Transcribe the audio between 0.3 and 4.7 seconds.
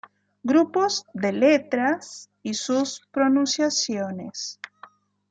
Grupos de letras y sus pronunciaciones.